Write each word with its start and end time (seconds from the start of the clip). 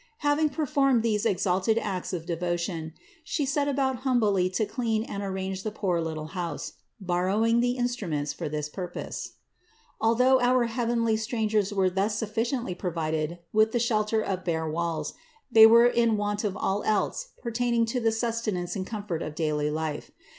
Having 0.25 0.49
performed 0.49 1.03
these 1.03 1.27
exalted 1.27 1.77
acts 1.77 2.11
of 2.11 2.25
devotion, 2.25 2.93
She 3.23 3.45
set 3.45 3.67
about 3.67 3.97
humbly 3.97 4.49
to 4.49 4.65
clean 4.65 5.03
and 5.03 5.21
arrange 5.21 5.61
the 5.61 5.69
poor 5.69 6.01
little 6.01 6.29
house, 6.33 6.73
borrowing 6.99 7.59
the 7.59 7.73
instruments 7.73 8.33
for 8.33 8.49
this 8.49 8.67
purpose. 8.67 9.33
Although 9.99 10.39
our 10.41 10.63
heavenly 10.65 11.17
strangers 11.17 11.71
were 11.71 11.87
thus 11.91 12.15
sufficiently 12.17 12.73
provided 12.73 13.37
with 13.53 13.73
the 13.73 13.79
shelter 13.79 14.21
of 14.23 14.43
bare 14.43 14.67
walls, 14.67 15.13
they 15.51 15.67
were 15.67 15.85
in 15.85 16.17
want 16.17 16.43
of 16.43 16.57
all 16.57 16.81
else 16.83 17.33
pertaining 17.43 17.85
to 17.85 17.99
the 17.99 18.11
sustenance 18.11 18.75
and 18.75 18.87
comfort 18.87 19.21
of 19.21 19.35
daily 19.35 19.69
life. 19.69 20.09